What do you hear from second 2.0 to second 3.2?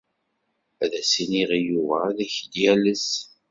ad ak-d-yales.